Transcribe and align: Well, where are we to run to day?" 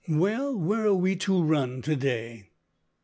Well, 0.09 0.57
where 0.57 0.87
are 0.87 0.95
we 0.95 1.15
to 1.17 1.43
run 1.43 1.83
to 1.83 1.95
day?" 1.95 2.49